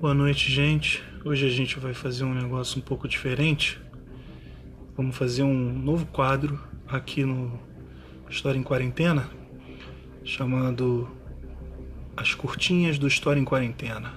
Boa 0.00 0.14
noite, 0.14 0.50
gente. 0.50 1.02
Hoje 1.22 1.46
a 1.46 1.50
gente 1.50 1.78
vai 1.78 1.92
fazer 1.92 2.24
um 2.24 2.32
negócio 2.32 2.78
um 2.78 2.80
pouco 2.80 3.06
diferente. 3.06 3.78
Vamos 4.96 5.14
fazer 5.14 5.42
um 5.42 5.74
novo 5.74 6.06
quadro 6.06 6.58
aqui 6.88 7.22
no 7.22 7.60
História 8.26 8.58
em 8.58 8.62
Quarentena, 8.62 9.28
chamado 10.24 11.06
As 12.16 12.32
Curtinhas 12.32 12.98
do 12.98 13.06
História 13.06 13.38
em 13.38 13.44
Quarentena, 13.44 14.14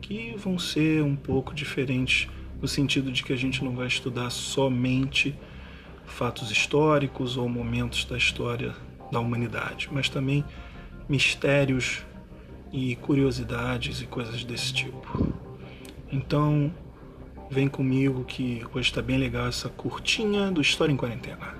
que 0.00 0.36
vão 0.36 0.56
ser 0.56 1.02
um 1.02 1.16
pouco 1.16 1.52
diferentes 1.52 2.28
no 2.62 2.68
sentido 2.68 3.10
de 3.10 3.24
que 3.24 3.32
a 3.32 3.36
gente 3.36 3.64
não 3.64 3.74
vai 3.74 3.88
estudar 3.88 4.30
somente 4.30 5.34
fatos 6.06 6.52
históricos 6.52 7.36
ou 7.36 7.48
momentos 7.48 8.04
da 8.04 8.16
história 8.16 8.72
da 9.10 9.18
humanidade, 9.18 9.88
mas 9.90 10.08
também 10.08 10.44
mistérios 11.08 12.06
e 12.72 12.96
curiosidades 12.96 14.00
e 14.00 14.06
coisas 14.06 14.44
desse 14.44 14.72
tipo. 14.72 15.32
Então, 16.10 16.72
vem 17.50 17.68
comigo 17.68 18.24
que 18.24 18.62
hoje 18.74 18.88
está 18.88 19.02
bem 19.02 19.18
legal 19.18 19.46
essa 19.46 19.68
curtinha 19.68 20.50
do 20.50 20.60
História 20.60 20.92
em 20.92 20.96
Quarentena. 20.96 21.54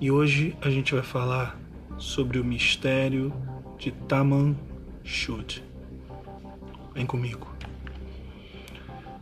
E 0.00 0.10
hoje 0.10 0.56
a 0.60 0.70
gente 0.70 0.94
vai 0.94 1.02
falar 1.02 1.58
sobre 1.98 2.38
o 2.38 2.44
mistério 2.44 3.32
de 3.78 3.90
Taman 3.90 4.56
Shud. 5.02 5.62
Vem 6.94 7.06
comigo. 7.06 7.54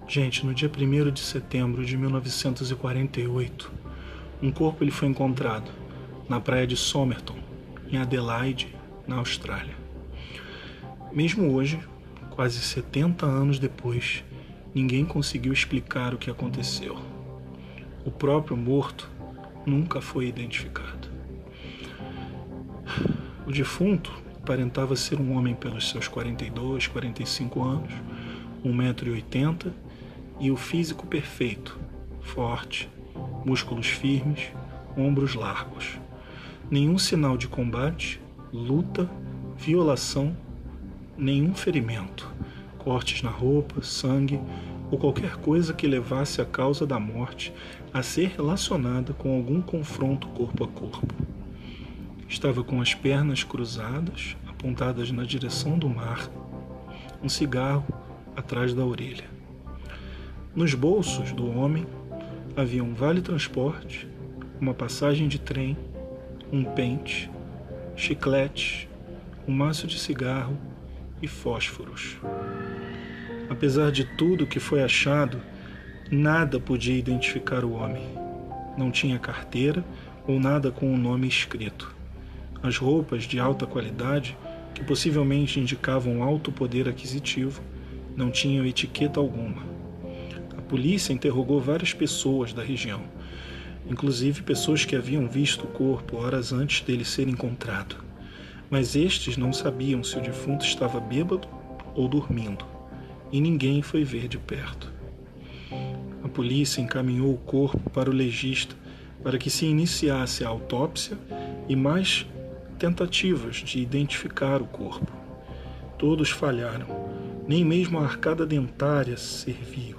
Gente, 0.08 0.44
no 0.44 0.52
dia 0.52 0.70
1 0.70 1.10
de 1.10 1.20
setembro 1.20 1.84
de 1.84 1.96
1948, 1.96 3.72
um 4.42 4.50
corpo 4.50 4.84
ele 4.84 4.90
foi 4.90 5.08
encontrado 5.08 5.70
na 6.28 6.40
praia 6.40 6.66
de 6.66 6.76
Somerton, 6.76 7.36
em 7.90 7.96
Adelaide, 7.96 8.74
na 9.06 9.16
Austrália. 9.16 9.81
Mesmo 11.14 11.52
hoje, 11.52 11.78
quase 12.30 12.58
70 12.58 13.26
anos 13.26 13.58
depois, 13.58 14.24
ninguém 14.74 15.04
conseguiu 15.04 15.52
explicar 15.52 16.14
o 16.14 16.18
que 16.18 16.30
aconteceu. 16.30 16.96
O 18.02 18.10
próprio 18.10 18.56
morto 18.56 19.10
nunca 19.66 20.00
foi 20.00 20.26
identificado. 20.26 21.10
O 23.46 23.52
defunto 23.52 24.10
aparentava 24.38 24.96
ser 24.96 25.20
um 25.20 25.36
homem 25.36 25.54
pelos 25.54 25.90
seus 25.90 26.08
42, 26.08 26.86
45 26.86 27.62
anos, 27.62 27.92
1,80m 28.64 29.70
e 30.40 30.50
o 30.50 30.56
físico 30.56 31.06
perfeito, 31.06 31.78
forte, 32.22 32.88
músculos 33.44 33.86
firmes, 33.86 34.48
ombros 34.96 35.34
largos. 35.34 35.98
Nenhum 36.70 36.96
sinal 36.96 37.36
de 37.36 37.48
combate, 37.48 38.18
luta, 38.50 39.10
violação 39.58 40.34
nenhum 41.22 41.54
ferimento, 41.54 42.28
cortes 42.78 43.22
na 43.22 43.30
roupa, 43.30 43.80
sangue 43.80 44.40
ou 44.90 44.98
qualquer 44.98 45.36
coisa 45.36 45.72
que 45.72 45.86
levasse 45.86 46.40
a 46.40 46.44
causa 46.44 46.84
da 46.84 46.98
morte 46.98 47.52
a 47.94 48.02
ser 48.02 48.34
relacionada 48.36 49.12
com 49.12 49.36
algum 49.36 49.62
confronto 49.62 50.26
corpo 50.28 50.64
a 50.64 50.68
corpo. 50.68 51.14
Estava 52.28 52.64
com 52.64 52.80
as 52.80 52.92
pernas 52.92 53.44
cruzadas, 53.44 54.36
apontadas 54.48 55.12
na 55.12 55.22
direção 55.22 55.78
do 55.78 55.88
mar, 55.88 56.28
um 57.22 57.28
cigarro 57.28 57.86
atrás 58.34 58.74
da 58.74 58.84
orelha. 58.84 59.30
Nos 60.54 60.74
bolsos 60.74 61.32
do 61.32 61.48
homem 61.56 61.86
havia 62.56 62.82
um 62.82 62.94
vale-transporte, 62.94 64.08
uma 64.60 64.74
passagem 64.74 65.28
de 65.28 65.38
trem, 65.38 65.76
um 66.50 66.64
pente, 66.64 67.30
chiclete, 67.94 68.88
um 69.46 69.52
maço 69.52 69.86
de 69.86 69.98
cigarro 69.98 70.71
e 71.22 71.28
fósforos. 71.28 72.16
Apesar 73.48 73.92
de 73.92 74.04
tudo 74.04 74.46
que 74.46 74.58
foi 74.58 74.82
achado, 74.82 75.40
nada 76.10 76.58
podia 76.58 76.98
identificar 76.98 77.64
o 77.64 77.72
homem. 77.72 78.02
Não 78.76 78.90
tinha 78.90 79.18
carteira 79.18 79.84
ou 80.26 80.40
nada 80.40 80.70
com 80.70 80.92
o 80.92 80.98
nome 80.98 81.28
escrito. 81.28 81.94
As 82.62 82.76
roupas 82.76 83.24
de 83.24 83.38
alta 83.38 83.66
qualidade, 83.66 84.36
que 84.74 84.82
possivelmente 84.82 85.60
indicavam 85.60 86.22
alto 86.22 86.50
poder 86.50 86.88
aquisitivo, 86.88 87.62
não 88.16 88.30
tinham 88.30 88.66
etiqueta 88.66 89.20
alguma. 89.20 89.62
A 90.56 90.62
polícia 90.62 91.12
interrogou 91.12 91.60
várias 91.60 91.92
pessoas 91.92 92.52
da 92.52 92.62
região, 92.62 93.02
inclusive 93.88 94.42
pessoas 94.42 94.84
que 94.84 94.96
haviam 94.96 95.28
visto 95.28 95.64
o 95.64 95.68
corpo 95.68 96.16
horas 96.16 96.52
antes 96.52 96.80
dele 96.80 97.04
ser 97.04 97.28
encontrado 97.28 98.11
mas 98.72 98.96
estes 98.96 99.36
não 99.36 99.52
sabiam 99.52 100.02
se 100.02 100.16
o 100.16 100.22
defunto 100.22 100.64
estava 100.64 100.98
bêbado 100.98 101.46
ou 101.94 102.08
dormindo, 102.08 102.64
e 103.30 103.38
ninguém 103.38 103.82
foi 103.82 104.02
ver 104.02 104.28
de 104.28 104.38
perto. 104.38 104.90
A 106.24 106.28
polícia 106.28 106.80
encaminhou 106.80 107.34
o 107.34 107.36
corpo 107.36 107.90
para 107.90 108.08
o 108.08 108.14
legista 108.14 108.74
para 109.22 109.36
que 109.36 109.50
se 109.50 109.66
iniciasse 109.66 110.42
a 110.42 110.48
autópsia 110.48 111.18
e 111.68 111.76
mais 111.76 112.26
tentativas 112.78 113.56
de 113.56 113.78
identificar 113.78 114.62
o 114.62 114.66
corpo. 114.66 115.12
Todos 115.98 116.30
falharam, 116.30 116.86
nem 117.46 117.66
mesmo 117.66 117.98
a 117.98 118.04
arcada 118.04 118.46
dentária 118.46 119.18
serviu, 119.18 119.98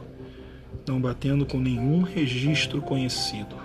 não 0.87 0.99
batendo 0.99 1.45
com 1.45 1.59
nenhum 1.59 2.01
registro 2.01 2.81
conhecido. 2.81 3.55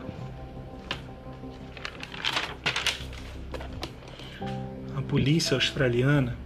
Polícia 5.09 5.55
australiana 5.55 6.37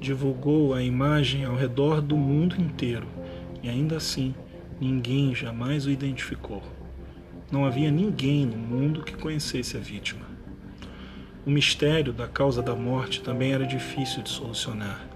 divulgou 0.00 0.72
a 0.72 0.82
imagem 0.82 1.44
ao 1.44 1.54
redor 1.54 2.00
do 2.00 2.16
mundo 2.16 2.58
inteiro 2.58 3.06
e 3.62 3.68
ainda 3.68 3.98
assim 3.98 4.34
ninguém 4.80 5.34
jamais 5.34 5.84
o 5.84 5.90
identificou. 5.90 6.62
Não 7.52 7.66
havia 7.66 7.90
ninguém 7.90 8.46
no 8.46 8.56
mundo 8.56 9.02
que 9.02 9.14
conhecesse 9.14 9.76
a 9.76 9.80
vítima. 9.80 10.24
O 11.44 11.50
mistério 11.50 12.10
da 12.10 12.26
causa 12.26 12.62
da 12.62 12.74
morte 12.74 13.20
também 13.20 13.52
era 13.52 13.66
difícil 13.66 14.22
de 14.22 14.30
solucionar. 14.30 15.06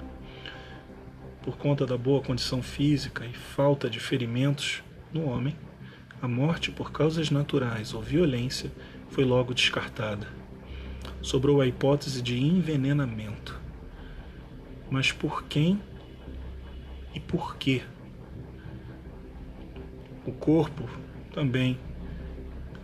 Por 1.43 1.57
conta 1.57 1.87
da 1.87 1.97
boa 1.97 2.21
condição 2.21 2.63
física 2.63 3.25
e 3.25 3.33
falta 3.33 3.89
de 3.89 3.99
ferimentos 3.99 4.83
no 5.11 5.27
homem, 5.27 5.57
a 6.21 6.29
morte 6.29 6.71
por 6.71 6.93
causas 6.93 7.31
naturais 7.31 7.95
ou 7.95 8.03
violência 8.03 8.71
foi 9.09 9.25
logo 9.25 9.55
descartada 9.55 10.44
sobrou 11.25 11.63
a 11.63 11.67
hipótese 11.67 12.21
de 12.21 12.39
envenenamento. 12.39 13.59
Mas 14.91 15.11
por 15.11 15.45
quem 15.45 15.81
e 17.15 17.19
por 17.19 17.57
quê? 17.57 17.83
O 20.27 20.33
corpo 20.33 20.89
também, 21.33 21.79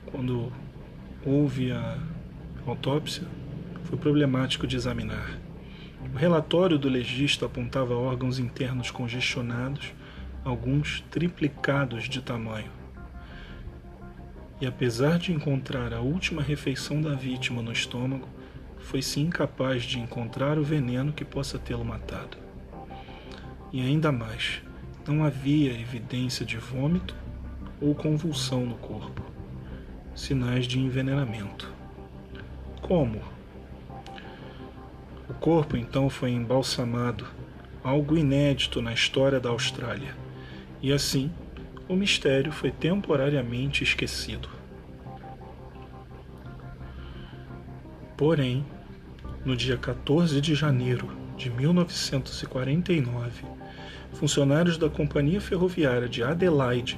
quando 0.07 0.51
houve 1.25 1.71
a 1.71 1.99
autópsia, 2.67 3.27
foi 3.85 3.99
problemático 3.99 4.67
de 4.67 4.75
examinar. 4.75 5.39
O 6.15 6.17
relatório 6.17 6.79
do 6.79 6.89
legista 6.89 7.45
apontava 7.45 7.95
órgãos 7.95 8.39
internos 8.39 8.91
congestionados, 8.91 9.93
alguns 10.43 11.03
triplicados 11.11 12.09
de 12.09 12.23
tamanho. 12.23 12.80
E 14.61 14.67
apesar 14.67 15.19
de 15.19 15.33
encontrar 15.33 15.95
a 15.95 16.01
última 16.01 16.43
refeição 16.43 17.01
da 17.01 17.15
vítima 17.15 17.63
no 17.63 17.73
estômago, 17.73 18.29
foi-se 18.79 19.21
incapaz 19.21 19.85
de 19.85 19.99
encontrar 19.99 20.59
o 20.59 20.65
veneno 20.65 21.13
que 21.13 21.25
possa 21.25 21.59
tê-lo 21.59 21.85
matado. 21.85 22.37
E 23.73 23.81
ainda 23.81 24.13
mais, 24.13 24.61
não 25.07 25.25
havia 25.25 25.73
evidência 25.73 26.45
de 26.45 26.59
vômito 26.59 27.15
ou 27.81 27.95
convulsão 27.95 28.67
no 28.67 28.75
corpo, 28.75 29.23
sinais 30.15 30.67
de 30.67 30.79
envenenamento. 30.79 31.73
Como? 32.83 33.21
O 35.29 35.35
corpo 35.35 35.77
então 35.77 36.11
foi 36.11 36.33
embalsamado, 36.33 37.27
algo 37.83 38.19
inédito 38.19 38.83
na 38.83 38.93
história 38.93 39.41
da 39.41 39.49
Austrália, 39.49 40.15
e 40.83 40.93
assim 40.93 41.31
o 41.91 41.97
mistério 41.97 42.53
foi 42.53 42.71
temporariamente 42.71 43.83
esquecido. 43.83 44.49
Porém, 48.17 48.65
no 49.45 49.57
dia 49.57 49.77
14 49.77 50.41
de 50.41 50.55
janeiro 50.55 51.11
de 51.37 51.51
1949, 51.51 53.45
funcionários 54.13 54.79
da 54.79 54.89
Companhia 54.89 55.41
Ferroviária 55.41 56.09
de 56.09 56.23
Adelaide 56.23 56.97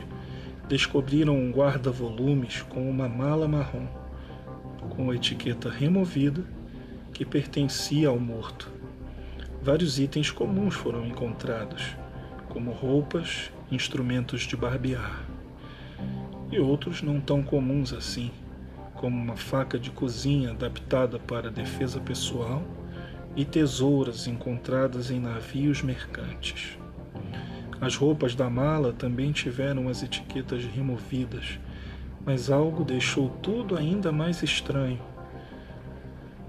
descobriram 0.69 1.39
um 1.39 1.51
guarda-volumes 1.51 2.61
com 2.61 2.87
uma 2.91 3.09
mala 3.09 3.49
marrom, 3.49 3.87
com 4.91 5.11
a 5.11 5.15
etiqueta 5.15 5.71
removida, 5.71 6.45
que 7.15 7.25
pertencia 7.25 8.11
ao 8.11 8.19
morto. 8.19 8.71
Vários 9.63 9.99
itens 9.99 10.31
comuns 10.31 10.75
foram 10.75 11.07
encontrados, 11.07 11.97
como 12.51 12.73
roupas 12.73 13.51
instrumentos 13.75 14.43
de 14.43 14.57
barbear, 14.57 15.27
e 16.51 16.59
outros 16.59 17.03
não 17.03 17.21
tão 17.21 17.43
comuns 17.43 17.93
assim, 17.93 18.31
como 18.95 19.17
uma 19.17 19.37
faca 19.37 19.79
de 19.79 19.91
cozinha 19.91 20.51
adaptada 20.51 21.19
para 21.19 21.51
defesa 21.51 21.99
pessoal 21.99 22.63
e 23.35 23.45
tesouras 23.45 24.27
encontradas 24.27 25.11
em 25.11 25.19
navios 25.19 25.83
mercantes. 25.83 26.79
As 27.81 27.97
roupas 27.97 28.35
da 28.35 28.49
mala 28.49 28.93
também 28.93 29.33
tiveram 29.33 29.89
as 29.89 30.03
etiquetas 30.03 30.65
removidas, 30.65 31.59
mas 32.25 32.51
algo 32.51 32.85
deixou 32.85 33.31
tudo 33.43 33.77
ainda 33.77 34.13
mais 34.13 34.43
estranho. 34.43 35.01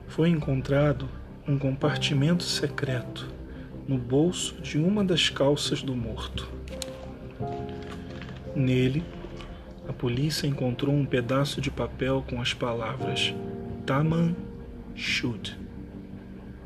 Foi 0.07 0.29
encontrado 0.29 1.09
um 1.47 1.57
compartimento 1.57 2.43
secreto 2.43 3.27
no 3.87 3.97
bolso 3.97 4.61
de 4.61 4.77
uma 4.77 5.03
das 5.03 5.29
calças 5.29 5.81
do 5.81 5.95
morto. 5.95 6.47
Nele, 8.55 9.03
a 9.89 9.93
polícia 9.93 10.45
encontrou 10.45 10.93
um 10.93 11.05
pedaço 11.05 11.59
de 11.59 11.71
papel 11.71 12.23
com 12.29 12.39
as 12.39 12.53
palavras 12.53 13.33
Taman 13.83 14.35
Shud. 14.95 15.57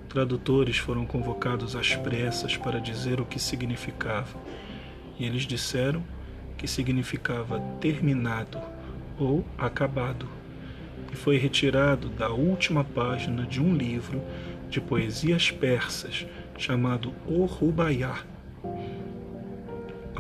Tradutores 0.10 0.78
foram 0.78 1.06
convocados 1.06 1.78
às 1.78 1.96
pressas 1.96 2.58
para 2.58 2.82
dizer 2.82 3.22
o 3.22 3.26
que 3.26 3.40
significava, 3.40 4.38
e 5.18 5.26
eles 5.26 5.44
disseram 5.44 6.04
que 6.58 6.68
significava 6.68 7.60
terminado 7.80 8.60
ou 9.18 9.46
acabado, 9.58 10.28
e 11.12 11.16
foi 11.16 11.38
retirado 11.38 12.10
da 12.10 12.30
última 12.30 12.84
página 12.84 13.44
de 13.44 13.62
um 13.62 13.74
livro 13.74 14.22
de 14.70 14.82
poesias 14.82 15.52
persas 15.52 16.26
chamado 16.58 17.14
O 17.26 17.46
Rubaiyá. 17.46 18.18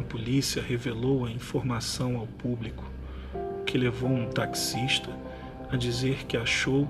A 0.07 0.09
polícia 0.09 0.61
revelou 0.61 1.25
a 1.25 1.29
informação 1.29 2.15
ao 2.15 2.25
público, 2.25 2.89
que 3.65 3.77
levou 3.77 4.09
um 4.09 4.29
taxista 4.29 5.09
a 5.69 5.75
dizer 5.75 6.25
que 6.25 6.37
achou 6.37 6.87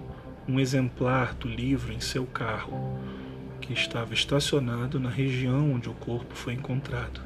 um 0.48 0.60
exemplar 0.60 1.34
do 1.34 1.48
livro 1.48 1.92
em 1.92 2.00
seu 2.00 2.28
carro, 2.28 2.96
que 3.60 3.74
estava 3.74 4.14
estacionado 4.14 5.00
na 5.00 5.10
região 5.10 5.74
onde 5.74 5.90
o 5.90 5.96
corpo 5.96 6.36
foi 6.36 6.54
encontrado. 6.54 7.20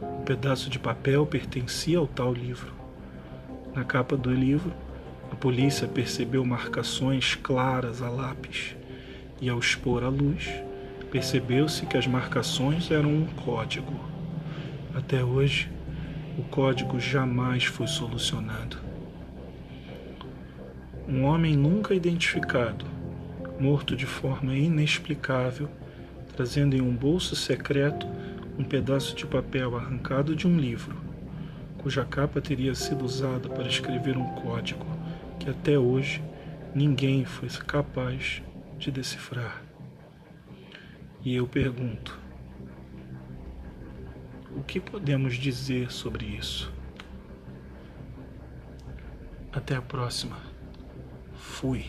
O 0.00 0.22
pedaço 0.22 0.70
de 0.70 0.78
papel 0.78 1.26
pertencia 1.26 1.98
ao 1.98 2.06
tal 2.06 2.32
livro. 2.32 2.72
Na 3.74 3.84
capa 3.84 4.16
do 4.16 4.32
livro, 4.32 4.72
a 5.30 5.36
polícia 5.36 5.86
percebeu 5.86 6.46
marcações 6.46 7.34
claras 7.34 8.00
a 8.00 8.08
lápis 8.08 8.74
e, 9.38 9.50
ao 9.50 9.58
expor 9.58 10.02
a 10.02 10.08
luz, 10.08 10.48
percebeu-se 11.10 11.84
que 11.84 11.98
as 11.98 12.06
marcações 12.06 12.90
eram 12.90 13.10
um 13.10 13.26
código. 13.26 14.16
Até 14.98 15.22
hoje, 15.22 15.70
o 16.36 16.42
código 16.42 16.98
jamais 16.98 17.64
foi 17.64 17.86
solucionado. 17.86 18.78
Um 21.06 21.22
homem 21.22 21.56
nunca 21.56 21.94
identificado, 21.94 22.84
morto 23.60 23.94
de 23.94 24.04
forma 24.04 24.56
inexplicável, 24.56 25.70
trazendo 26.34 26.74
em 26.74 26.80
um 26.80 26.92
bolso 26.92 27.36
secreto 27.36 28.08
um 28.58 28.64
pedaço 28.64 29.14
de 29.14 29.24
papel 29.24 29.76
arrancado 29.76 30.34
de 30.34 30.48
um 30.48 30.58
livro, 30.58 30.96
cuja 31.78 32.04
capa 32.04 32.40
teria 32.40 32.74
sido 32.74 33.04
usada 33.04 33.48
para 33.48 33.68
escrever 33.68 34.16
um 34.16 34.26
código 34.34 34.84
que 35.38 35.48
até 35.48 35.78
hoje 35.78 36.20
ninguém 36.74 37.24
foi 37.24 37.48
capaz 37.50 38.42
de 38.76 38.90
decifrar. 38.90 39.62
E 41.24 41.36
eu 41.36 41.46
pergunto: 41.46 42.18
que 44.68 44.78
podemos 44.78 45.34
dizer 45.36 45.90
sobre 45.90 46.26
isso? 46.26 46.70
Até 49.50 49.74
a 49.74 49.80
próxima. 49.80 50.36
Fui. 51.38 51.86